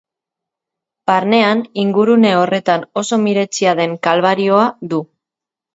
[1.11, 5.07] Barnean, ingurune horretan oso miretsia den kalbarioa du.